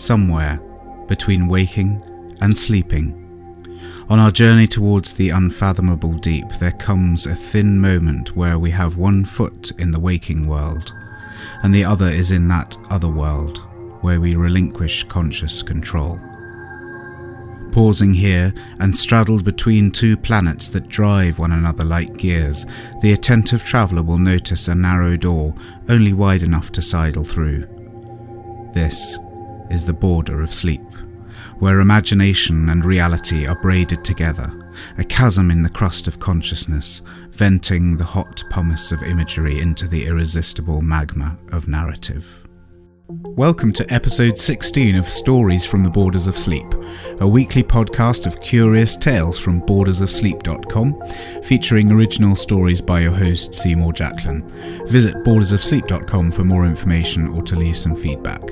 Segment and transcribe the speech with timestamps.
[0.00, 0.58] somewhere
[1.06, 2.02] between waking
[2.40, 3.16] and sleeping.
[4.08, 8.96] On our journey towards the unfathomable deep, there comes a thin moment where we have
[8.96, 10.92] one foot in the waking world,
[11.62, 13.58] and the other is in that other world,
[14.00, 16.18] where we relinquish conscious control.
[17.70, 22.66] Pausing here and straddled between two planets that drive one another like gears,
[23.02, 25.54] the attentive traveller will notice a narrow door
[25.88, 27.64] only wide enough to sidle through.
[28.74, 29.18] This
[29.70, 30.82] is the border of sleep,
[31.58, 34.50] where imagination and reality are braided together,
[34.98, 40.06] a chasm in the crust of consciousness, venting the hot pumice of imagery into the
[40.06, 42.26] irresistible magma of narrative.
[43.12, 46.66] Welcome to episode 16 of Stories from the Borders of Sleep,
[47.18, 53.94] a weekly podcast of curious tales from bordersofsleep.com, featuring original stories by your host Seymour
[53.94, 54.48] Jacklin.
[54.86, 58.42] Visit bordersofsleep.com for more information or to leave some feedback.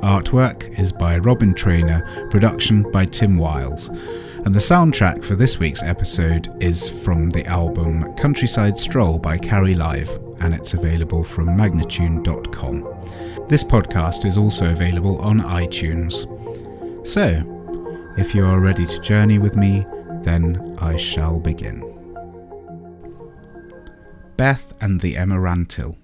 [0.00, 3.88] Artwork is by Robin Trainer, production by Tim Wiles.
[3.88, 9.74] And the soundtrack for this week's episode is from the album Countryside Stroll by Carrie
[9.74, 10.08] Live,
[10.40, 12.86] and it's available from magnatune.com.
[13.48, 16.26] This podcast is also available on iTunes.
[17.08, 17.42] So,
[18.18, 19.86] if you are ready to journey with me,
[20.22, 21.82] then I shall begin.
[24.36, 25.96] Beth and the Emerantil.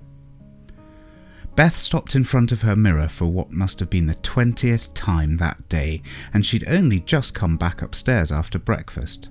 [1.54, 5.36] Beth stopped in front of her mirror for what must have been the twentieth time
[5.36, 6.00] that day,
[6.32, 9.28] and she'd only just come back upstairs after breakfast.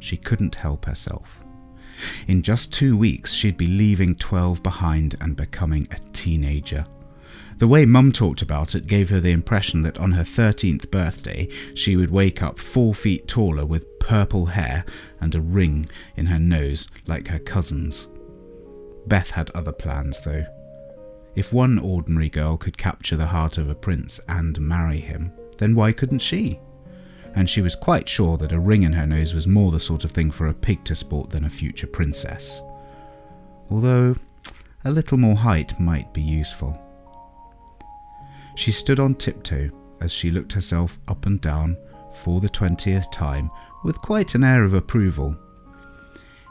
[0.00, 1.38] She couldn't help herself.
[2.28, 6.84] In just two weeks, she'd be leaving 12 behind and becoming a teenager.
[7.58, 11.48] The way Mum talked about it gave her the impression that on her 13th birthday
[11.74, 14.84] she would wake up four feet taller with purple hair
[15.20, 18.08] and a ring in her nose like her cousins.
[19.06, 20.44] Beth had other plans, though.
[21.36, 25.74] If one ordinary girl could capture the heart of a prince and marry him, then
[25.74, 26.60] why couldn't she?
[27.34, 30.04] And she was quite sure that a ring in her nose was more the sort
[30.04, 32.60] of thing for a pig to sport than a future princess.
[33.70, 34.16] Although
[34.84, 36.80] a little more height might be useful.
[38.54, 39.70] She stood on tiptoe
[40.00, 41.76] as she looked herself up and down
[42.22, 43.50] for the twentieth time
[43.82, 45.36] with quite an air of approval.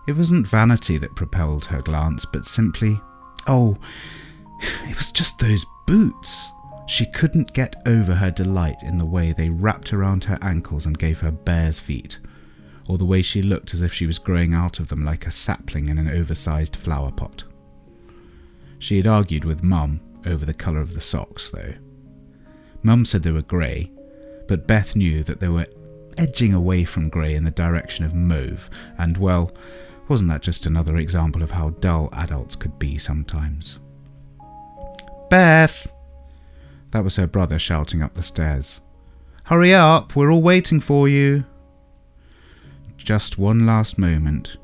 [0.08, 3.00] It wasn't vanity that propelled her glance, but simply,
[3.48, 3.78] oh,
[4.84, 6.50] it was just those boots.
[6.88, 10.98] She couldn't get over her delight in the way they wrapped around her ankles and
[10.98, 12.18] gave her bear's feet,
[12.90, 15.32] or the way she looked as if she was growing out of them like a
[15.32, 17.46] sapling in an oversized flower pot.
[18.78, 21.74] She had argued with Mum over the colour of the socks, though.
[22.84, 23.90] Mum said they were grey,
[24.48, 25.68] but Beth knew that they were
[26.18, 29.52] edging away from grey in the direction of mauve, and well,
[30.08, 33.80] wasn't that just another example of how dull adults could be sometimes?
[35.30, 35.88] Beth!
[36.92, 38.82] That was her brother shouting up the stairs.
[39.46, 41.46] Hurry up, we're all waiting for you.
[42.98, 44.58] Just one last moment,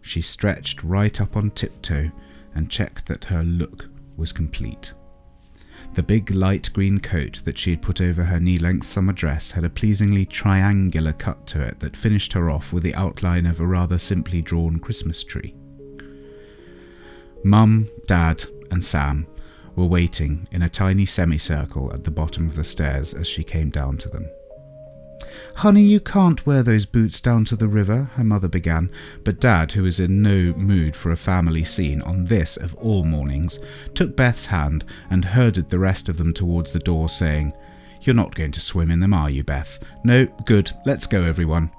[0.00, 2.10] she stretched right up on tiptoe
[2.54, 4.92] and checked that her look was complete.
[5.94, 9.50] The big light green coat that she had put over her knee length summer dress
[9.50, 13.60] had a pleasingly triangular cut to it that finished her off with the outline of
[13.60, 15.54] a rather simply drawn Christmas tree.
[17.44, 19.26] Mum, Dad, and Sam
[19.76, 23.68] were waiting in a tiny semicircle at the bottom of the stairs as she came
[23.68, 24.26] down to them.
[25.56, 28.90] Honey, you can't wear those boots down to the river, her mother began,
[29.24, 33.04] but Dad, who was in no mood for a family scene on this of all
[33.04, 33.58] mornings,
[33.94, 37.52] took Beth's hand and herded the rest of them towards the door, saying,
[38.00, 39.78] You're not going to swim in them, are you, Beth?
[40.04, 41.70] No, good, let's go, everyone.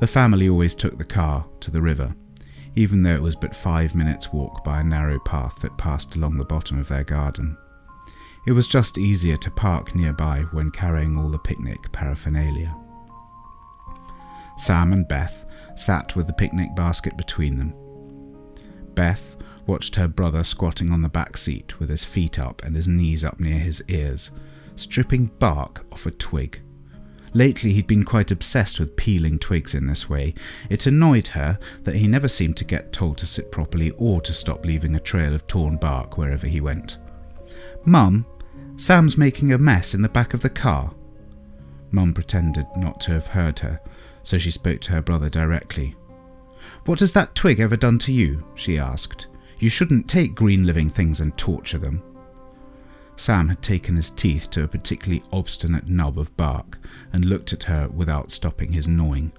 [0.00, 2.14] The family always took the car to the river
[2.76, 6.36] even though it was but five minutes' walk by a narrow path that passed along
[6.36, 7.56] the bottom of their garden.
[8.46, 12.74] It was just easier to park nearby when carrying all the picnic paraphernalia.
[14.56, 17.74] Sam and Beth sat with the picnic basket between them.
[18.94, 19.36] Beth
[19.66, 23.24] watched her brother squatting on the back seat with his feet up and his knees
[23.24, 24.30] up near his ears,
[24.76, 26.60] stripping bark off a twig
[27.36, 30.34] Lately, he'd been quite obsessed with peeling twigs in this way.
[30.70, 34.32] It annoyed her that he never seemed to get told to sit properly or to
[34.32, 36.96] stop leaving a trail of torn bark wherever he went.
[37.84, 38.24] Mum,
[38.76, 40.90] Sam's making a mess in the back of the car.
[41.90, 43.80] Mum pretended not to have heard her,
[44.22, 45.94] so she spoke to her brother directly.
[46.84, 48.44] What has that twig ever done to you?
[48.54, 49.28] she asked.
[49.58, 52.02] You shouldn't take green living things and torture them.
[53.16, 56.78] Sam had taken his teeth to a particularly obstinate knob of bark
[57.14, 59.32] and looked at her without stopping his gnawing.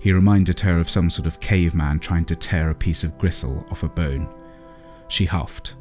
[0.00, 3.66] He reminded her of some sort of caveman trying to tear a piece of gristle
[3.70, 4.26] off a bone.
[5.08, 5.74] She huffed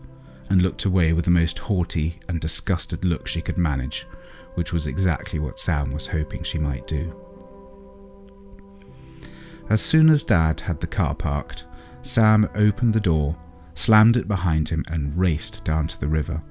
[0.49, 4.05] and looked away with the most haughty and disgusted look she could manage,
[4.55, 7.13] which was exactly what Sam was hoping she might do.
[9.69, 11.65] As soon as Dad had the car parked,
[12.01, 13.35] Sam opened the door,
[13.75, 16.41] slammed it behind him, and raced down to the river.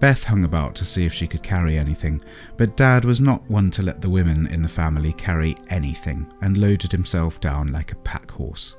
[0.00, 2.22] Beth hung about to see if she could carry anything,
[2.56, 6.56] but Dad was not one to let the women in the family carry anything and
[6.56, 8.76] loaded himself down like a pack horse.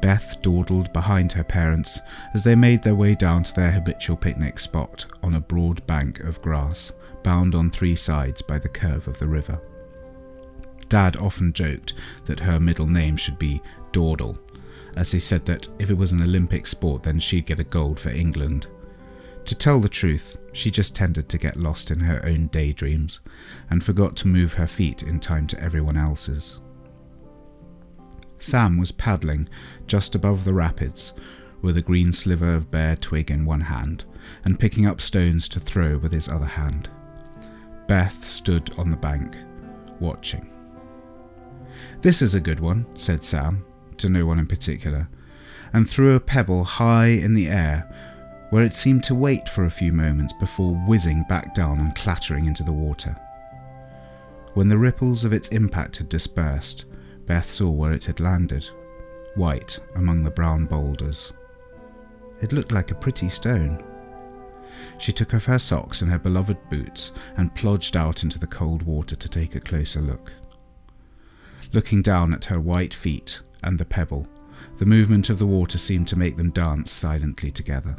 [0.00, 1.98] Beth dawdled behind her parents
[2.34, 6.20] as they made their way down to their habitual picnic spot on a broad bank
[6.20, 6.92] of grass,
[7.22, 9.60] bound on three sides by the curve of the river.
[10.88, 11.94] Dad often joked
[12.26, 13.62] that her middle name should be
[13.92, 14.38] Dawdle,
[14.96, 18.00] as he said that if it was an Olympic sport, then she'd get a gold
[18.00, 18.66] for England.
[19.46, 23.20] To tell the truth, she just tended to get lost in her own daydreams
[23.70, 26.60] and forgot to move her feet in time to everyone else's.
[28.40, 29.48] Sam was paddling
[29.86, 31.12] just above the rapids
[31.62, 34.04] with a green sliver of bare twig in one hand
[34.44, 36.88] and picking up stones to throw with his other hand.
[37.86, 39.36] Beth stood on the bank,
[40.00, 40.50] watching.
[42.00, 43.64] This is a good one, said Sam,
[43.98, 45.08] to no one in particular,
[45.72, 47.88] and threw a pebble high in the air
[48.50, 52.46] where it seemed to wait for a few moments before whizzing back down and clattering
[52.46, 53.16] into the water.
[54.54, 56.84] When the ripples of its impact had dispersed,
[57.30, 58.68] Beth saw where it had landed,
[59.36, 61.32] white among the brown boulders.
[62.42, 63.84] It looked like a pretty stone.
[64.98, 68.82] She took off her socks and her beloved boots and plunged out into the cold
[68.82, 70.32] water to take a closer look.
[71.72, 74.26] Looking down at her white feet and the pebble,
[74.78, 77.94] the movement of the water seemed to make them dance silently together.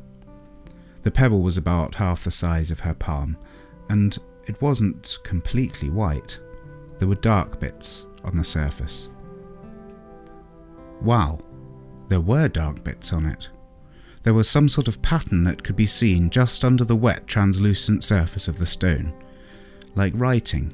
[1.04, 3.38] The pebble was about half the size of her palm,
[3.88, 6.38] and it wasn't completely white.
[7.00, 9.08] There were dark bits on the surface.
[11.02, 11.40] Wow,
[12.10, 13.50] there were dark bits on it.
[14.24, 18.04] There was some sort of pattern that could be seen just under the wet, translucent
[18.04, 19.14] surface of the stone,
[19.96, 20.74] like writing.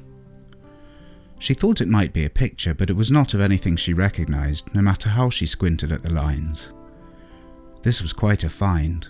[1.38, 4.74] She thought it might be a picture, but it was not of anything she recognized,
[4.74, 6.68] no matter how she squinted at the lines.
[7.82, 9.06] This was quite a find.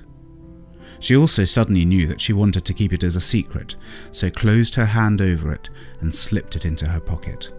[1.00, 3.74] She also suddenly knew that she wanted to keep it as a secret,
[4.12, 5.70] so closed her hand over it
[6.00, 7.50] and slipped it into her pocket.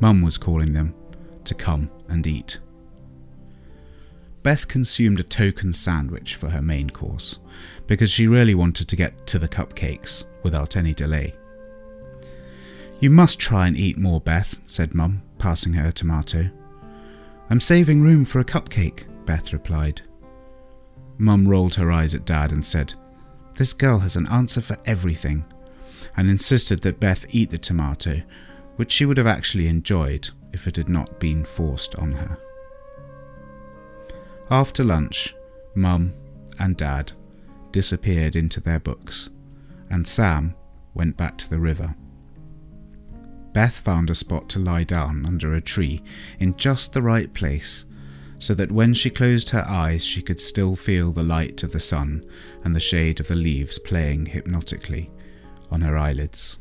[0.00, 0.94] Mum was calling them
[1.46, 2.58] to come and eat.
[4.42, 7.38] Beth consumed a token sandwich for her main course,
[7.86, 11.34] because she really wanted to get to the cupcakes without any delay.
[13.00, 16.48] You must try and eat more, Beth, said Mum, passing her a tomato.
[17.50, 20.02] I'm saving room for a cupcake, Beth replied.
[21.18, 22.94] Mum rolled her eyes at Dad and said,
[23.56, 25.44] This girl has an answer for everything,
[26.16, 28.22] and insisted that Beth eat the tomato,
[28.76, 32.38] which she would have actually enjoyed if it had not been forced on her.
[34.50, 35.34] After lunch,
[35.74, 36.14] Mum
[36.58, 37.12] and Dad
[37.72, 39.28] disappeared into their books,
[39.90, 40.54] and Sam
[40.94, 41.94] went back to the river.
[43.52, 46.02] Beth found a spot to lie down under a tree
[46.40, 47.84] in just the right place
[48.38, 51.80] so that when she closed her eyes she could still feel the light of the
[51.80, 52.24] sun
[52.64, 55.10] and the shade of the leaves playing hypnotically
[55.70, 56.58] on her eyelids.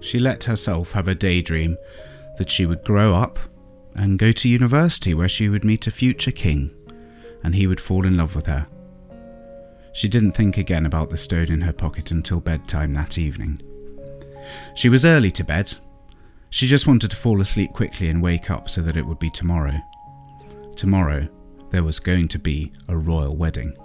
[0.00, 1.78] She let herself have a daydream
[2.40, 3.38] that she would grow up
[3.94, 6.70] and go to university where she would meet a future king
[7.44, 8.66] and he would fall in love with her.
[9.92, 13.60] She didn't think again about the stone in her pocket until bedtime that evening.
[14.74, 15.74] She was early to bed.
[16.48, 19.28] She just wanted to fall asleep quickly and wake up so that it would be
[19.28, 19.78] tomorrow.
[20.76, 21.28] Tomorrow,
[21.68, 23.76] there was going to be a royal wedding.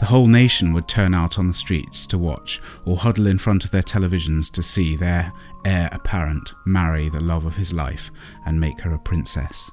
[0.00, 3.66] The whole nation would turn out on the streets to watch or huddle in front
[3.66, 5.30] of their televisions to see their
[5.64, 8.10] heir apparent marry the love of his life
[8.46, 9.70] and make her a princess.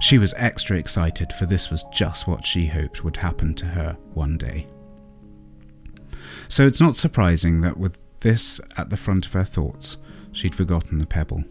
[0.00, 3.96] She was extra excited, for this was just what she hoped would happen to her
[4.14, 4.66] one day.
[6.48, 9.96] So it's not surprising that with this at the front of her thoughts,
[10.32, 11.44] she'd forgotten the pebble.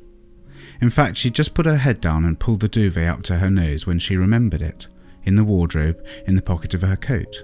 [0.81, 3.49] In fact, she'd just put her head down and pulled the duvet up to her
[3.49, 4.87] nose when she remembered it,
[5.23, 7.43] in the wardrobe in the pocket of her coat.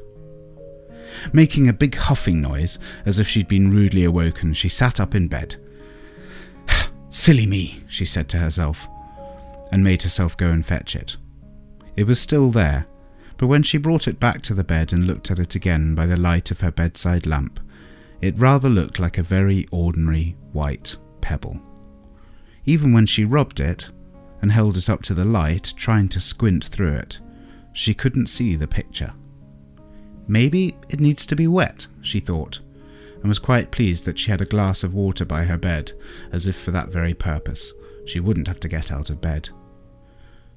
[1.31, 5.27] Making a big huffing noise, as if she'd been rudely awoken, she sat up in
[5.27, 5.57] bed.
[7.13, 8.87] Silly me, she said to herself,
[9.71, 11.15] and made herself go and fetch it.
[11.95, 12.87] It was still there,
[13.37, 16.07] but when she brought it back to the bed and looked at it again by
[16.07, 17.59] the light of her bedside lamp,
[18.19, 21.61] it rather looked like a very ordinary white pebble.
[22.65, 23.91] Even when she rubbed it
[24.41, 27.19] and held it up to the light, trying to squint through it,
[27.73, 29.13] she couldn't see the picture.
[30.27, 32.59] Maybe it needs to be wet, she thought,
[33.23, 35.93] and was quite pleased that she had a glass of water by her bed,
[36.33, 37.71] as if for that very purpose
[38.05, 39.49] she wouldn't have to get out of bed.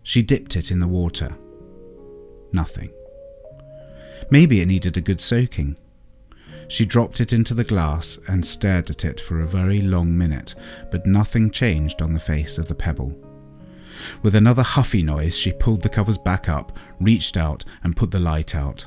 [0.02, 1.30] She dipped it in the water.
[2.52, 2.90] Nothing.
[4.30, 5.76] Maybe it needed a good soaking.
[6.66, 10.56] She dropped it into the glass and stared at it for a very long minute,
[10.90, 13.16] but nothing changed on the face of the pebble.
[14.22, 18.18] With another huffy noise, she pulled the covers back up, reached out, and put the
[18.18, 18.84] light out.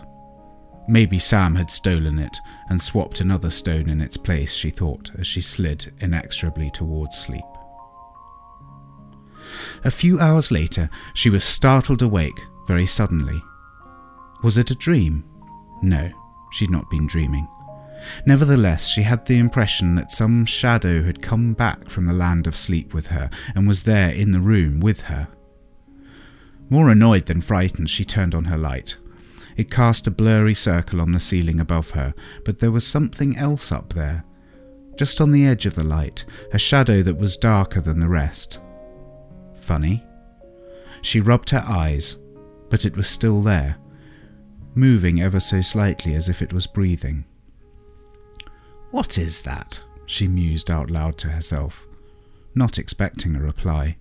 [0.89, 2.35] Maybe Sam had stolen it
[2.67, 7.45] and swapped another stone in its place, she thought, as she slid inexorably towards sleep.
[9.83, 13.39] A few hours later, she was startled awake very suddenly.
[14.41, 15.23] Was it a dream?
[15.83, 16.09] No,
[16.53, 17.47] she'd not been dreaming.
[18.25, 22.55] Nevertheless, she had the impression that some shadow had come back from the land of
[22.55, 25.27] sleep with her and was there in the room with her.
[26.67, 28.97] More annoyed than frightened, she turned on her light.
[29.59, 32.13] It cast a blurry circle on the ceiling above her,
[32.45, 34.23] but there was something else up there.
[34.95, 36.23] Just on the edge of the light,
[36.53, 38.59] a shadow that was darker than the rest.
[39.59, 40.01] Funny.
[41.01, 42.15] She rubbed her eyes,
[42.69, 43.75] but it was still there,
[44.75, 47.25] moving ever so slightly as if it was breathing.
[48.91, 49.77] What is that?
[50.05, 51.85] she mused out loud to herself,
[52.55, 53.97] not expecting a reply.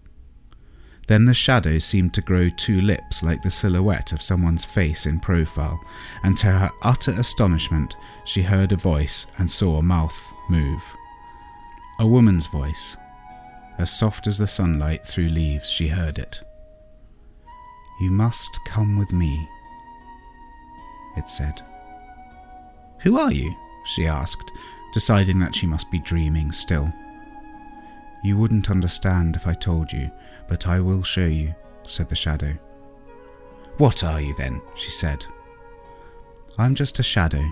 [1.08, 5.20] Then the shadow seemed to grow two lips like the silhouette of someone's face in
[5.20, 5.80] profile,
[6.22, 10.82] and to her utter astonishment, she heard a voice and saw a mouth move.
[11.98, 12.94] A woman's voice.
[13.78, 16.40] As soft as the sunlight through leaves, she heard it.
[18.02, 19.48] You must come with me,
[21.16, 21.62] it said.
[23.00, 23.54] Who are you?
[23.86, 24.50] she asked,
[24.92, 26.92] deciding that she must be dreaming still.
[28.22, 30.10] You wouldn't understand if I told you,
[30.48, 31.54] but I will show you,
[31.86, 32.54] said the shadow.
[33.76, 34.60] What are you then?
[34.74, 35.24] she said.
[36.58, 37.44] I'm just a shadow,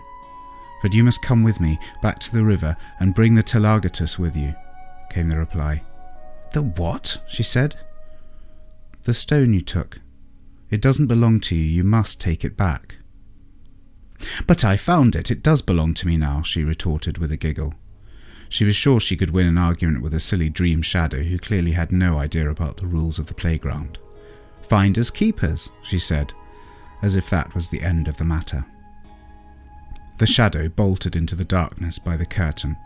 [0.82, 4.34] but you must come with me back to the river and bring the Telagatus with
[4.34, 4.54] you,
[5.10, 5.82] came the reply.
[6.52, 7.18] The what?
[7.28, 7.76] she said.
[9.04, 10.00] The stone you took.
[10.70, 12.96] It doesn't belong to you, you must take it back.
[14.46, 15.30] But I found it.
[15.30, 17.74] It does belong to me now, she retorted with a giggle.
[18.48, 21.72] She was sure she could win an argument with a silly dream shadow who clearly
[21.72, 23.98] had no idea about the rules of the playground.
[24.62, 26.32] Finders keepers, she said,
[27.02, 28.64] as if that was the end of the matter.
[30.18, 32.76] The shadow bolted into the darkness by the curtain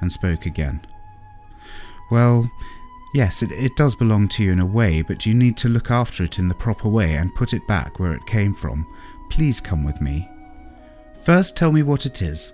[0.00, 0.80] and spoke again.
[2.10, 2.50] Well,
[3.12, 5.90] yes, it, it does belong to you in a way, but you need to look
[5.90, 8.86] after it in the proper way and put it back where it came from.
[9.30, 10.30] Please come with me.
[11.24, 12.52] First tell me what it is.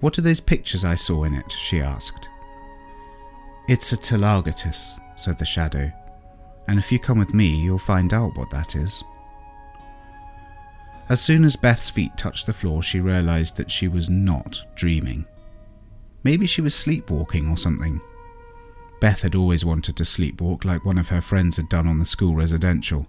[0.00, 1.50] What are those pictures I saw in it?
[1.50, 2.28] she asked.
[3.68, 5.90] It's a Telagatus, said the shadow,
[6.68, 9.02] and if you come with me, you'll find out what that is.
[11.08, 15.24] As soon as Beth's feet touched the floor, she realized that she was not dreaming.
[16.22, 18.00] Maybe she was sleepwalking or something.
[19.00, 22.04] Beth had always wanted to sleepwalk like one of her friends had done on the
[22.04, 23.06] school residential.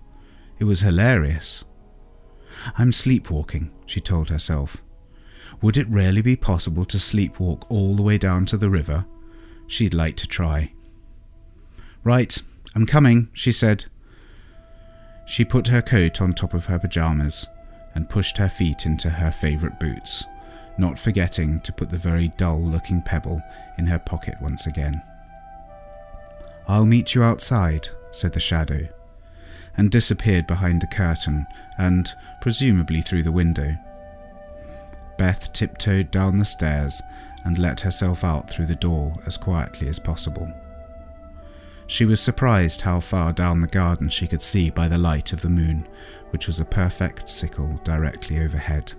[0.59, 1.63] It was hilarious.
[2.77, 4.77] I'm sleepwalking, she told herself.
[5.61, 9.05] Would it really be possible to sleepwalk all the way down to the river?
[9.67, 10.71] She'd like to try.
[12.03, 12.41] Right,
[12.75, 13.85] I'm coming, she said.
[15.25, 17.45] She put her coat on top of her pyjamas
[17.93, 20.23] and pushed her feet into her favourite boots,
[20.77, 23.41] not forgetting to put the very dull looking pebble
[23.77, 25.01] in her pocket once again.
[26.67, 28.87] I'll meet you outside, said the shadow,
[29.75, 31.45] and disappeared behind the curtain
[31.77, 33.75] and, presumably, through the window.
[35.19, 37.01] Beth tiptoed down the stairs
[37.43, 40.51] and let herself out through the door as quietly as possible.
[41.87, 45.41] She was surprised how far down the garden she could see by the light of
[45.41, 45.85] the moon,
[46.29, 48.93] which was a perfect sickle directly overhead.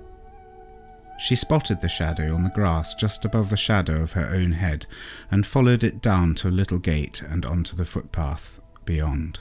[1.19, 4.87] She spotted the shadow on the grass just above the shadow of her own head
[5.31, 9.39] and followed it down to a little gate and onto the footpath beyond.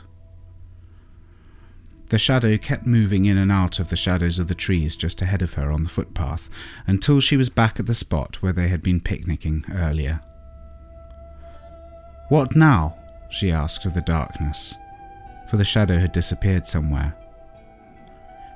[2.10, 5.44] The shadow kept moving in and out of the shadows of the trees just ahead
[5.44, 6.50] of her on the footpath
[6.88, 10.20] until she was back at the spot where they had been picnicking earlier.
[12.30, 12.96] What now?
[13.30, 14.74] she asked of the darkness,
[15.52, 17.14] for the shadow had disappeared somewhere.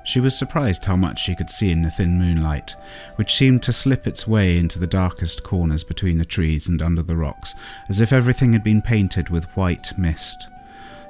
[0.04, 2.74] She was surprised how much she could see in the thin moonlight,
[3.14, 7.02] which seemed to slip its way into the darkest corners between the trees and under
[7.04, 7.54] the rocks,
[7.88, 10.48] as if everything had been painted with white mist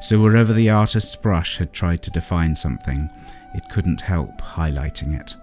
[0.05, 3.09] so wherever the artist's brush had tried to define something,
[3.55, 5.35] it couldn't help highlighting it.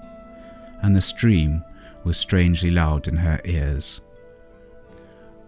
[0.83, 1.63] And the stream
[2.03, 4.01] was strangely loud in her ears.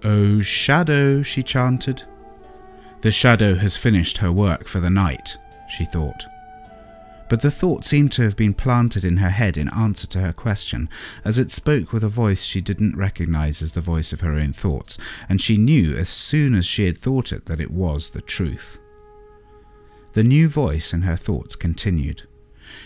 [0.03, 2.01] Oh, shadow, she chanted.
[3.01, 5.38] The shadow has finished her work for the night,
[5.70, 6.25] she thought.
[7.29, 10.34] But the thought seemed to have been planted in her head in answer to her
[10.34, 10.89] question,
[11.24, 14.53] as it spoke with a voice she didn't recognize as the voice of her own
[14.53, 14.98] thoughts,
[15.29, 18.79] and she knew as soon as she had thought it that it was the truth.
[20.13, 22.24] The new voice in her thoughts continued.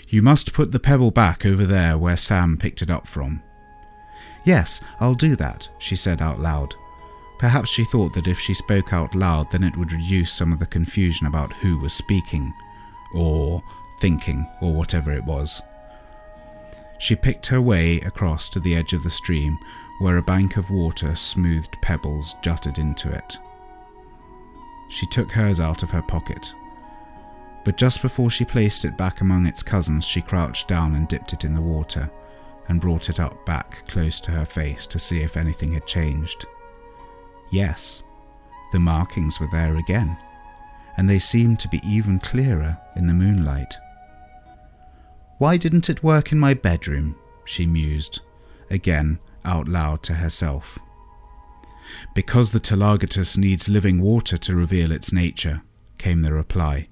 [0.08, 3.42] You must put the pebble back over there where Sam picked it up from.
[4.46, 6.74] Yes, I'll do that, she said out loud.
[7.40, 10.60] Perhaps she thought that if she spoke out loud, then it would reduce some of
[10.60, 12.54] the confusion about who was speaking,
[13.14, 13.62] or
[14.00, 15.62] thinking, or whatever it was.
[17.00, 19.60] She picked her way across to the edge of the stream,
[20.00, 23.38] where a bank of water smoothed pebbles jutted into it.
[24.90, 26.54] She took hers out of her pocket.
[27.68, 31.34] But just before she placed it back among its cousins, she crouched down and dipped
[31.34, 32.10] it in the water,
[32.70, 36.46] and brought it up back close to her face to see if anything had changed.
[37.52, 38.04] Yes,
[38.72, 40.18] the markings were there again,
[40.96, 43.76] and they seemed to be even clearer in the moonlight.
[45.38, 47.18] Why didn't it work in my bedroom?
[47.44, 48.22] she mused,
[48.70, 50.80] again out loud to herself.
[52.16, 55.64] Because the Telagatus needs living water to reveal its nature,
[55.98, 56.88] came the reply.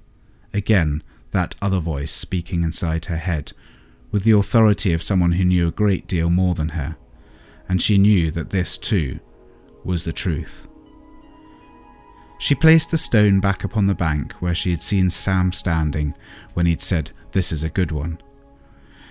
[0.55, 3.51] Again, that other voice speaking inside her head,
[4.09, 6.95] with the authority of someone who knew a great deal more than her,
[7.67, 9.19] and she knew that this, too,
[9.83, 10.69] was the truth.
[12.39, 16.13] She placed the stone back upon the bank where she had seen Sam standing
[16.53, 18.17] when he'd said, This is a good one,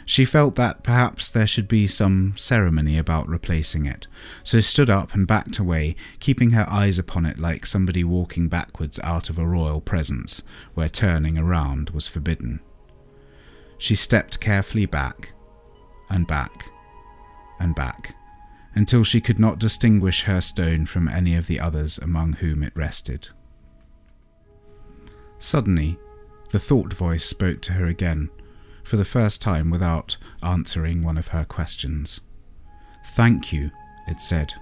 [0.06, 4.06] she felt that perhaps there should be some ceremony about replacing it,
[4.42, 9.00] so stood up and backed away, keeping her eyes upon it like somebody walking backwards
[9.00, 10.42] out of a royal presence,
[10.74, 12.60] where turning around was forbidden.
[13.78, 15.30] She stepped carefully back,
[16.10, 16.70] and back,
[17.58, 18.14] and back,
[18.74, 22.76] until she could not distinguish her stone from any of the others among whom it
[22.76, 23.28] rested.
[25.38, 25.98] Suddenly,
[26.50, 28.30] the thought voice spoke to her again
[28.84, 32.20] for the first time without answering one of her questions.
[33.14, 33.70] Thank you,
[34.06, 34.54] it said.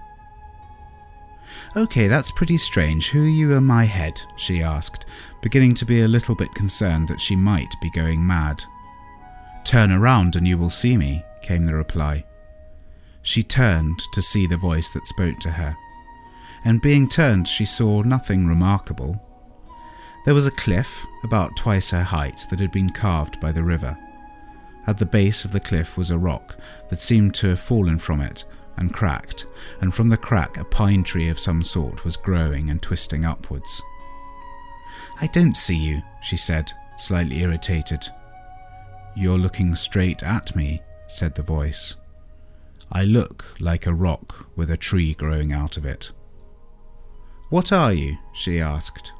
[1.75, 3.09] Okay, that's pretty strange.
[3.09, 4.21] Who are you in my head?
[4.37, 5.05] she asked,
[5.41, 8.63] beginning to be a little bit concerned that she might be going mad.
[9.65, 12.25] Turn around and you will see me, came the reply.
[13.21, 15.75] She turned to see the voice that spoke to her,
[16.65, 19.21] and being turned, she saw nothing remarkable.
[20.25, 23.97] There was a cliff, about twice her height, that had been carved by the river.
[24.85, 26.57] At the base of the cliff was a rock
[26.89, 28.43] that seemed to have fallen from it
[28.77, 29.45] and cracked,
[29.81, 33.81] and from the crack a pine tree of some sort was growing and twisting upwards.
[35.21, 38.07] I don't see you, she said, slightly irritated.
[39.15, 41.95] You're looking straight at me, said the voice.
[42.91, 46.11] I look like a rock with a tree growing out of it.
[47.49, 48.17] What are you?
[48.33, 49.11] she asked.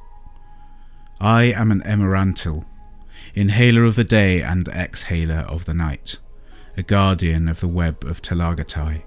[1.20, 2.64] I am an emerantil,
[3.34, 6.18] inhaler of the day and exhaler of the night,
[6.76, 9.02] a guardian of the web of Telagatai.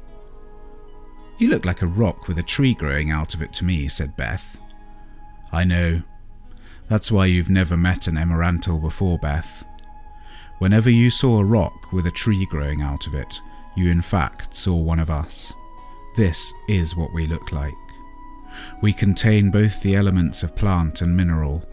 [1.38, 4.18] You look like a rock with a tree growing out of it to me, said
[4.18, 4.58] Beth.
[5.52, 6.02] I know.
[6.90, 9.64] That's why you've never met an emerantil before, Beth.
[10.60, 13.40] Whenever you saw a rock with a tree growing out of it,
[13.76, 15.54] you in fact saw one of us.
[16.16, 17.74] This is what we look like.
[18.82, 21.64] We contain both the elements of plant and mineral,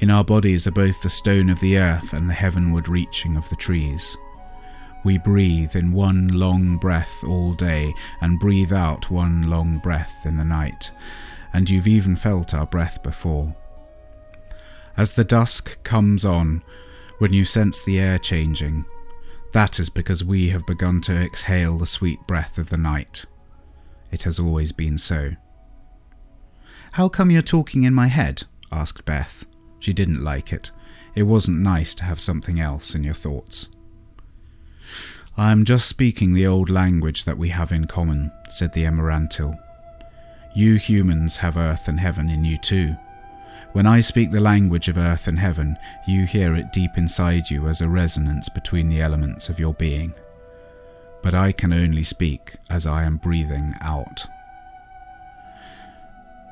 [0.00, 3.48] in our bodies are both the stone of the earth and the heavenward reaching of
[3.48, 4.16] the trees.
[5.04, 10.36] We breathe in one long breath all day and breathe out one long breath in
[10.36, 10.90] the night,
[11.52, 13.54] and you've even felt our breath before.
[14.96, 16.62] As the dusk comes on,
[17.18, 18.84] when you sense the air changing,
[19.52, 23.24] that is because we have begun to exhale the sweet breath of the night.
[24.10, 25.32] It has always been so.
[26.92, 28.44] How come you're talking in my head?
[28.70, 29.44] asked Beth.
[29.82, 30.70] She didn't like it.
[31.16, 33.68] It wasn't nice to have something else in your thoughts.
[35.36, 39.58] I am just speaking the old language that we have in common, said the Emerantil.
[40.54, 42.94] You humans have earth and heaven in you too.
[43.72, 47.66] When I speak the language of earth and heaven, you hear it deep inside you
[47.66, 50.14] as a resonance between the elements of your being.
[51.24, 54.28] But I can only speak as I am breathing out.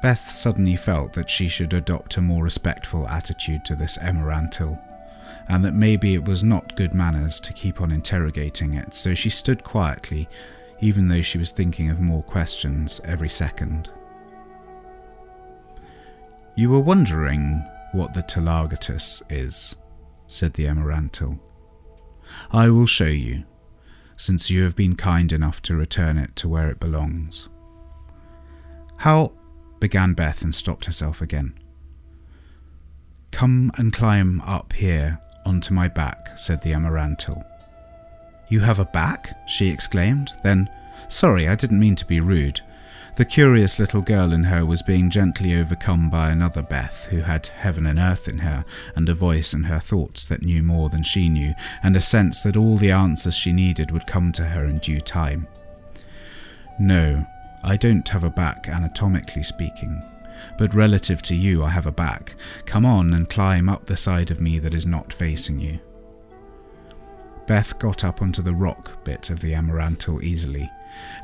[0.02, 4.80] Beth suddenly felt that she should adopt a more respectful attitude to this Emerantil,
[5.48, 9.28] and that maybe it was not good manners to keep on interrogating it, so she
[9.28, 10.28] stood quietly,
[10.80, 13.90] even though she was thinking of more questions every second.
[16.56, 19.76] You were wondering what the Telagatus is,
[20.28, 21.38] said the Emerantil.
[22.52, 23.44] I will show you,
[24.16, 27.48] since you have been kind enough to return it to where it belongs.
[28.96, 29.32] How
[29.80, 31.54] began Beth and stopped herself again.
[33.32, 37.44] Come and climb up here onto my back, said the Emerantil.
[38.48, 39.36] You have a back?
[39.48, 40.32] she exclaimed.
[40.42, 40.68] Then,
[41.08, 42.60] sorry, I didn't mean to be rude.
[43.16, 47.48] The curious little girl in her was being gently overcome by another Beth who had
[47.48, 48.64] heaven and earth in her,
[48.94, 52.42] and a voice in her thoughts that knew more than she knew, and a sense
[52.42, 55.46] that all the answers she needed would come to her in due time.
[56.78, 57.26] No,
[57.62, 60.02] I don't have a back anatomically speaking,
[60.58, 62.34] but relative to you, I have a back.
[62.64, 65.78] Come on and climb up the side of me that is not facing you.
[67.46, 70.70] Beth got up onto the rock bit of the emerantil easily,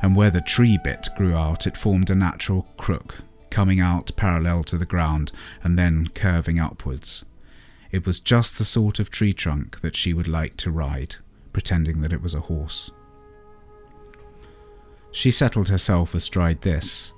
[0.01, 3.15] and where the tree bit grew out, it formed a natural crook,
[3.49, 5.31] coming out parallel to the ground
[5.63, 7.23] and then curving upwards.
[7.91, 11.15] It was just the sort of tree trunk that she would like to ride,
[11.53, 12.91] pretending that it was a horse.
[15.11, 17.11] She settled herself astride this,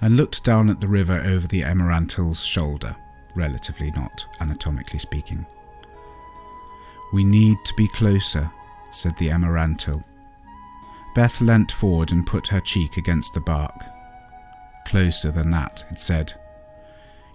[0.00, 2.96] and looked down at the river over the Emerantil's shoulder,
[3.34, 5.46] relatively not anatomically speaking.
[7.12, 8.50] We need to be closer,
[8.92, 10.02] said the Emerantil.
[11.14, 13.84] Beth leant forward and put her cheek against the bark.
[14.86, 16.34] Closer than that, it said.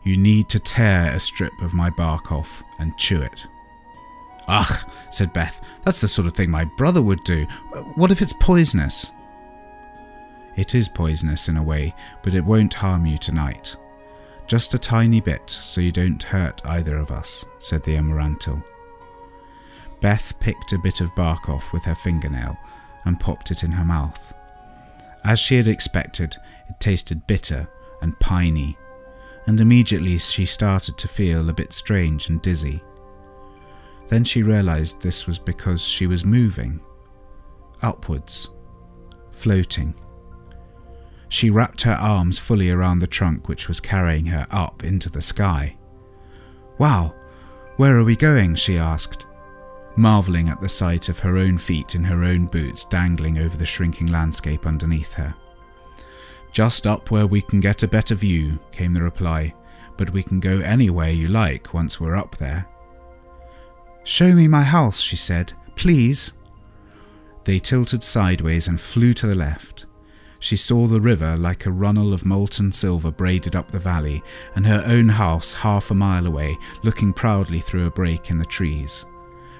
[0.04, 3.46] You need to tear a strip of my bark off and chew it.
[4.48, 4.80] Ugh,
[5.12, 7.46] said Beth, that's the sort of thing my brother would do.
[7.96, 9.12] What if it's poisonous?
[10.60, 13.78] It is poisonous in a way, but it won't harm you tonight.
[14.46, 18.62] Just a tiny bit, so you don't hurt either of us, said the Emerantil.
[20.02, 22.58] Beth picked a bit of bark off with her fingernail
[23.06, 24.34] and popped it in her mouth.
[25.24, 26.36] As she had expected,
[26.68, 27.66] it tasted bitter
[28.02, 28.78] and piney,
[29.48, 32.84] and immediately she started to feel a bit strange and dizzy.
[34.10, 36.82] Then she realized this was because she was moving,
[37.82, 38.50] upwards,
[39.32, 39.96] floating.
[41.30, 45.22] She wrapped her arms fully around the trunk which was carrying her up into the
[45.22, 45.78] sky.
[46.78, 47.14] Wow,
[47.78, 48.56] where are we going?
[48.56, 49.26] she asked
[50.00, 53.66] marvelling at the sight of her own feet in her own boots dangling over the
[53.66, 55.36] shrinking landscape underneath her.
[56.52, 59.54] Just up where we can get a better view, came the reply,
[59.98, 62.66] but we can go anywhere you like once we're up there.
[64.06, 66.32] Show me my house, she said, please.
[67.44, 69.86] They tilted sideways and flew to the left.
[70.40, 74.24] She saw the river like a runnel of molten silver braided up the valley,
[74.56, 78.46] and her own house half a mile away, looking proudly through a break in the
[78.46, 79.06] trees.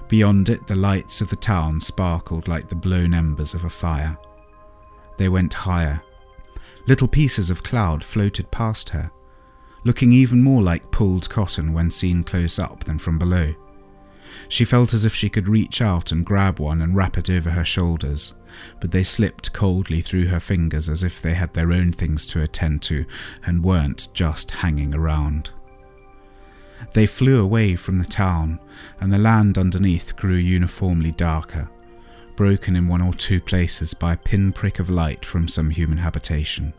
[0.08, 4.16] Beyond it, the lights of the town sparkled like the blown embers of a fire.
[5.18, 6.02] They went higher.
[6.86, 9.10] Little pieces of cloud floated past her,
[9.84, 13.54] looking even more like pulled cotton when seen close up than from below.
[14.48, 17.50] She felt as if she could reach out and grab one and wrap it over
[17.50, 18.34] her shoulders,
[18.80, 22.42] but they slipped coldly through her fingers as if they had their own things to
[22.42, 23.04] attend to
[23.44, 25.50] and weren't just hanging around.
[26.92, 28.58] They flew away from the town,
[29.00, 31.68] and the land underneath grew uniformly darker,
[32.36, 36.72] broken in one or two places by a pinprick of light from some human habitation.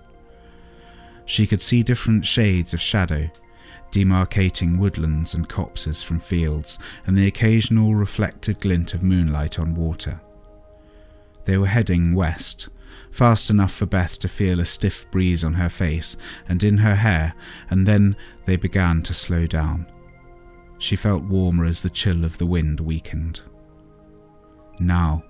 [1.25, 3.29] She could see different shades of shadow,
[3.91, 10.19] demarcating woodlands and copses from fields, and the occasional reflected glint of moonlight on water.
[11.51, 12.69] They were heading west,
[13.11, 16.15] fast enough for Beth to feel a stiff breeze on her face
[16.47, 17.33] and in her hair,
[17.69, 19.85] and then they began to slow down.
[20.77, 23.41] She felt warmer as the chill of the wind weakened.
[24.79, 25.25] Now,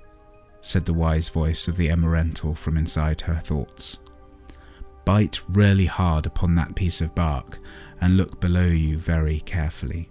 [0.61, 3.97] said the wise voice of the Emerantil from inside her thoughts,
[5.05, 7.57] bite really hard upon that piece of bark
[7.99, 10.07] and look below you very carefully.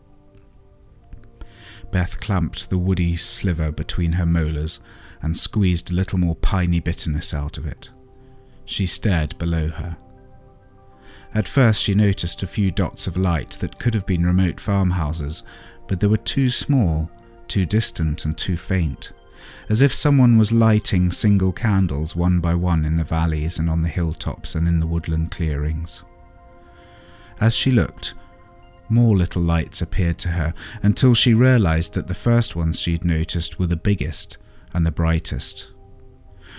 [1.92, 4.80] Beth clamped the woody sliver between her molars
[5.22, 7.90] and squeezed a little more piney bitterness out of it.
[8.64, 9.96] She stared below her.
[11.34, 15.42] At first she noticed a few dots of light that could have been remote farmhouses,
[15.86, 17.10] but they were too small,
[17.48, 19.12] too distant, and too faint,
[19.68, 23.82] as if someone was lighting single candles one by one in the valleys and on
[23.82, 26.02] the hilltops and in the woodland clearings.
[27.40, 28.14] As she looked,
[28.88, 30.52] more little lights appeared to her
[30.82, 34.36] until she realized that the first ones she'd noticed were the biggest
[34.72, 35.68] and the brightest.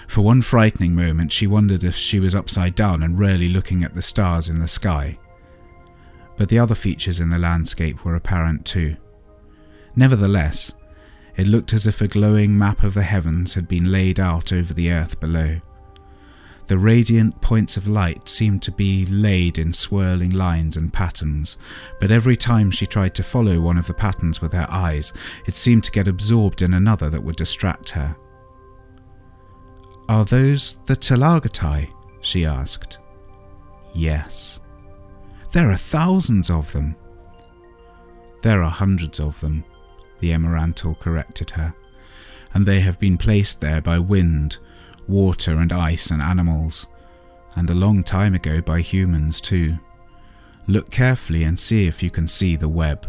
[0.08, 3.95] For one frightening moment, she wondered if she was upside down and really looking at
[3.95, 5.17] the stars in the sky.
[6.38, 8.97] But the other features in the landscape were apparent too.
[9.95, 10.74] Nevertheless,
[11.38, 14.74] it looked as if a glowing map of the heavens had been laid out over
[14.74, 15.62] the earth below.
[16.72, 21.58] The radiant points of light seemed to be laid in swirling lines and patterns,
[22.00, 25.12] but every time she tried to follow one of the patterns with her eyes,
[25.46, 28.16] it seemed to get absorbed in another that would distract her.
[30.08, 31.90] Are those the Telagatai?
[32.22, 33.00] she asked.
[33.94, 34.62] Yes.
[35.52, 36.96] There are thousands of them.
[38.44, 39.66] There are hundreds of them,
[40.22, 41.76] the Emerantil corrected her,
[42.54, 44.58] and they have been placed there by wind
[45.12, 46.88] water and ice and animals,
[47.56, 49.78] and a long time ago by humans too.
[50.67, 53.08] Look carefully and see if you can see the web.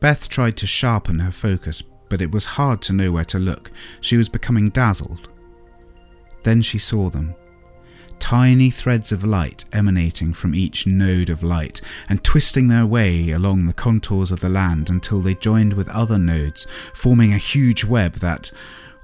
[0.00, 3.70] Beth tried to sharpen her focus, but it was hard to know where to look.
[4.00, 5.28] She was becoming dazzled.
[6.44, 7.34] Then she saw them.
[8.20, 13.66] Tiny threads of light emanating from each node of light and twisting their way along
[13.66, 18.14] the contours of the land until they joined with other nodes, forming a huge web
[18.20, 18.50] that,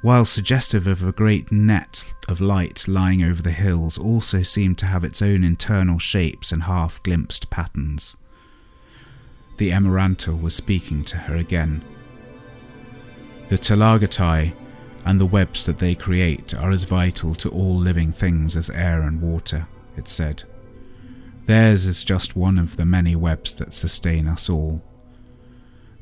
[0.03, 4.87] while suggestive of a great net of light lying over the hills, also seemed to
[4.87, 8.17] have its own internal shapes and half glimpsed patterns.
[9.59, 11.83] The Emerantil was speaking to her again.
[13.51, 14.55] The Telagatai
[15.05, 19.03] and the webs that they create are as vital to all living things as air
[19.03, 20.45] and water, it said.
[21.47, 24.83] Theirs is just one of the many webs that sustain us all.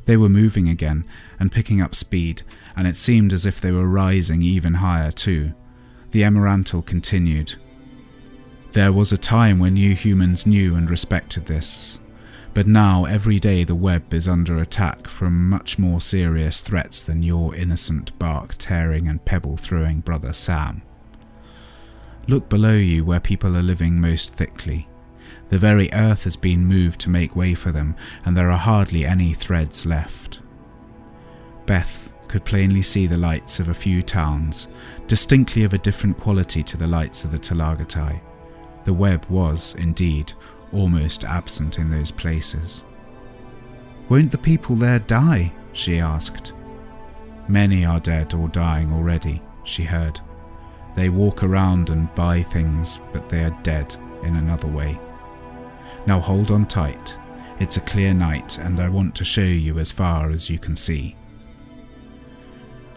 [0.09, 1.05] They were moving again
[1.39, 2.41] and picking up speed,
[2.75, 5.53] and it seemed as if they were rising even higher too.
[6.13, 7.57] The Emerantil continued.
[8.73, 11.99] There was a time when you humans knew and respected this,
[12.55, 17.23] but now every day the web is under attack from much more serious threats than
[17.23, 20.81] your innocent bark tearing and pebble throwing brother Sam.
[22.27, 24.89] Look below you where people are living most thickly.
[25.51, 29.07] The very earth has been moved to make way for them, and there are hardly
[29.07, 30.41] any threads left.
[31.67, 34.69] Beth could plainly see the lights of a few towns,
[35.07, 38.21] distinctly of a different quality to the lights of the Telagatai.
[38.85, 40.33] The web was, indeed,
[40.73, 42.83] almost absent in those places.
[44.09, 45.53] Won't the people there die?
[45.73, 46.53] she asked.
[47.49, 50.21] Many are dead or dying already, she heard.
[50.95, 54.99] They walk around and buy things, but they are dead in another way.
[56.07, 57.15] Now hold on tight.
[57.61, 60.77] It's a clear night, and I want to show you as far as you can
[60.77, 61.17] see.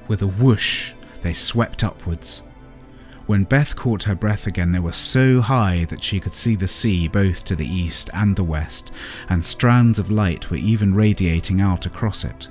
[0.08, 2.44] With a whoosh, they swept upwards.
[3.28, 6.68] When Beth caught her breath again, they were so high that she could see the
[6.68, 8.92] sea both to the east and the west,
[9.30, 12.48] and strands of light were even radiating out across it.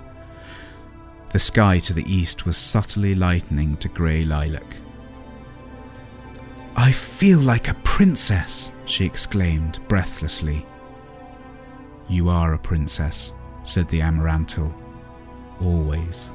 [1.33, 4.76] The sky to the east was subtly lightening to grey lilac.
[6.76, 10.66] I feel like a princess, she exclaimed breathlessly.
[12.09, 14.72] You are a princess, said the Emerantil.
[15.62, 16.29] Always.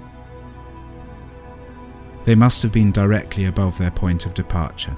[2.23, 4.95] They must have been directly above their point of departure,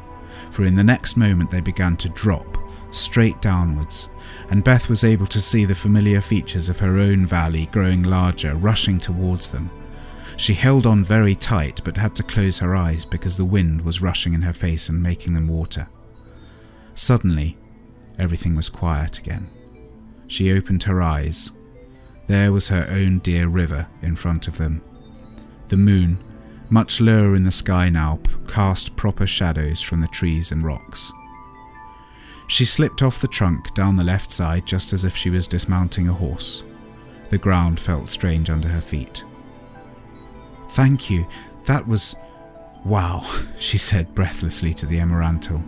[0.52, 2.58] for in the next moment they began to drop,
[2.92, 4.08] straight downwards,
[4.50, 8.56] and Beth was able to see the familiar features of her own valley growing larger,
[8.56, 9.70] rushing towards them.
[10.38, 14.02] She held on very tight but had to close her eyes because the wind was
[14.02, 15.88] rushing in her face and making them water.
[16.98, 17.56] Suddenly,
[18.18, 19.48] everything was quiet again.
[20.28, 21.52] She opened her eyes.
[22.26, 24.82] There was her own dear river in front of them.
[25.70, 26.18] The moon,
[26.72, 31.12] much lower in the sky now, cast proper shadows from the trees and rocks.
[32.48, 36.10] She slipped off the trunk down the left side just as if she was dismounting
[36.10, 36.64] a horse.
[37.30, 39.24] The ground felt strange under her feet.
[40.72, 41.28] Thank you.
[41.66, 42.16] That was.
[42.84, 43.24] Wow,
[43.60, 45.62] she said breathlessly to the Emerantil.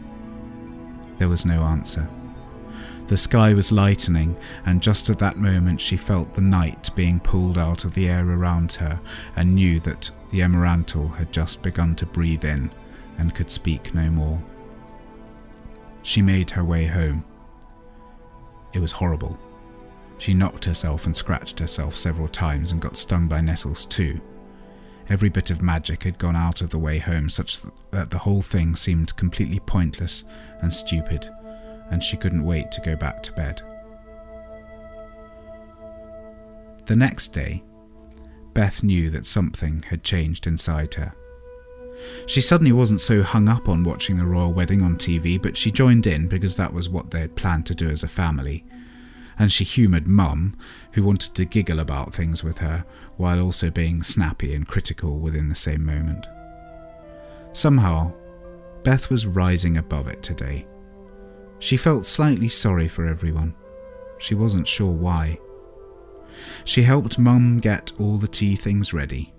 [1.20, 2.10] There was no answer.
[3.08, 7.58] The sky was lightening, and just at that moment she felt the night being pulled
[7.58, 9.00] out of the air around her
[9.36, 12.72] and knew that the Emerantil had just begun to breathe in
[13.18, 14.42] and could speak no more.
[16.04, 17.26] She made her way home.
[18.74, 19.38] It was horrible.
[20.20, 24.22] She knocked herself and scratched herself several times and got stung by nettles too.
[25.10, 27.60] Every bit of magic had gone out of the way home, such
[27.92, 30.24] that the whole thing seemed completely pointless
[30.62, 31.28] and stupid,
[31.90, 33.62] and she couldn't wait to go back to bed.
[36.86, 37.64] The next day,
[38.54, 41.12] Beth knew that something had changed inside her.
[42.28, 45.72] She suddenly wasn't so hung up on watching the royal wedding on TV, but she
[45.72, 48.64] joined in because that was what they had planned to do as a family.
[49.40, 50.58] And she humoured Mum,
[50.92, 52.86] who wanted to giggle about things with her,
[53.18, 56.28] while also being snappy and critical within the same moment.
[57.54, 58.14] Somehow,
[58.84, 60.68] Beth was rising above it today.
[61.60, 63.56] She felt slightly sorry for everyone.
[64.20, 65.40] She wasn't sure why.
[66.66, 69.34] She helped Mum get all the tea things ready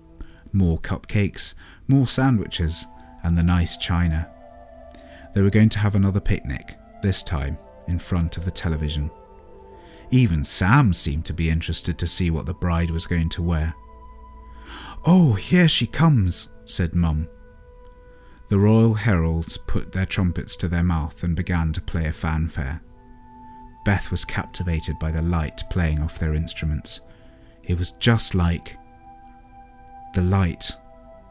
[0.53, 1.53] more cupcakes,
[1.87, 2.85] more sandwiches,
[3.23, 4.29] and the nice china.
[5.33, 9.09] They were going to have another picnic, this time in front of the television.
[10.11, 13.73] Even Sam seemed to be interested to see what the bride was going to wear.
[15.05, 17.27] Oh, here she comes, said Mum.
[18.49, 22.81] The royal heralds put their trumpets to their mouth and began to play a fanfare.
[23.85, 26.99] Beth was captivated by the light playing off their instruments.
[27.63, 28.77] It was just like
[30.13, 30.71] the light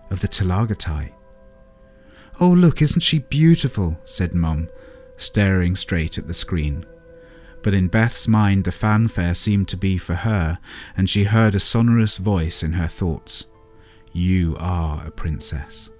[0.09, 1.13] of the Telagatai.
[2.41, 3.99] Oh, look, isn't she beautiful?
[4.05, 4.69] said Mum,
[5.19, 6.87] staring straight at the screen.
[7.63, 10.59] But in Beth's mind, the fanfare seemed to be for her,
[10.97, 13.45] and she heard a sonorous voice in her thoughts
[14.13, 15.91] You are a princess.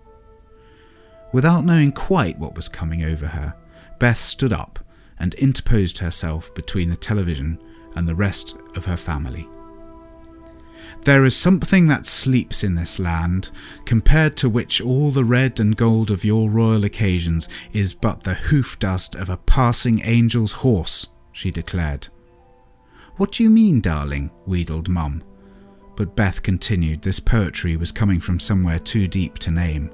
[1.33, 3.55] Without knowing quite what was coming over her,
[3.99, 4.79] Beth stood up
[5.19, 7.59] and interposed herself between the television
[7.95, 9.47] and the rest of her family.
[11.03, 13.51] There is something that sleeps in this land,
[13.85, 18.35] compared to which all the red and gold of your royal occasions is but the
[18.35, 21.07] hoof dust of a passing angel's horse,
[21.41, 22.07] she declared.
[23.17, 24.31] What do you mean, darling?
[24.45, 25.23] wheedled Mum.
[25.97, 29.91] But Beth continued this poetry was coming from somewhere too deep to name.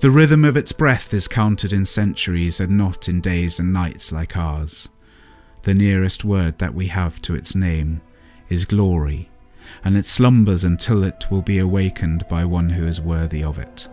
[0.00, 4.10] The rhythm of its breath is counted in centuries and not in days and nights
[4.10, 4.88] like ours.
[5.64, 8.00] The nearest word that we have to its name
[8.48, 9.28] is glory
[9.84, 13.86] and it slumbers until it will be awakened by one who is worthy of it.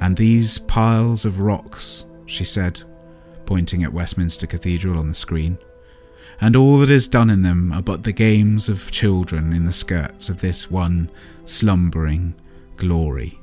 [0.00, 2.82] And these piles of rocks, she said,
[3.46, 5.56] pointing at Westminster Cathedral on the screen,
[6.44, 9.72] and all that is done in them are but the games of children in the
[9.72, 11.10] skirts of this one
[11.46, 12.34] slumbering
[12.76, 13.40] glory.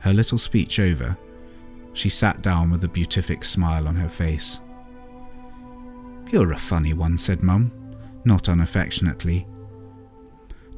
[0.00, 1.16] Her little speech over,
[1.92, 4.58] she sat down with a beatific smile on her face.
[6.32, 7.70] You're a funny one, said Mum,
[8.24, 9.46] not unaffectionately,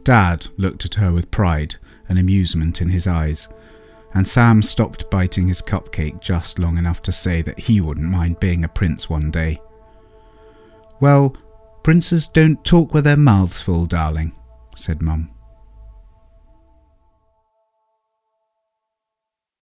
[0.02, 1.76] Dad looked at her with pride
[2.10, 3.48] and amusement in his eyes,
[4.12, 8.40] and Sam stopped biting his cupcake just long enough to say that he wouldn't mind
[8.40, 9.58] being a prince one day.
[11.00, 11.36] Well,
[11.82, 14.32] princes don't talk with their mouths full, darling,
[14.76, 15.33] said Mum.